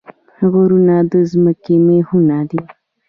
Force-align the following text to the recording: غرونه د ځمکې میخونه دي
غرونه 0.51 0.95
د 1.11 1.13
ځمکې 1.31 1.75
میخونه 1.87 2.37
دي 2.49 2.61